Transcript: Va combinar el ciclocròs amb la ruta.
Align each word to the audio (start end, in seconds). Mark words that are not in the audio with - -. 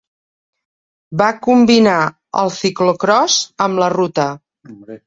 Va 1.21 1.27
combinar 1.49 1.99
el 2.45 2.53
ciclocròs 2.59 3.39
amb 3.69 3.85
la 3.87 3.93
ruta. 3.97 4.33